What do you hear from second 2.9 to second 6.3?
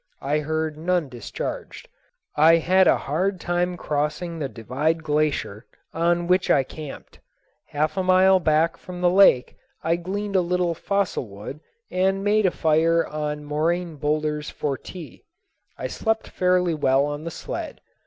hard time crossing the Divide Glacier, on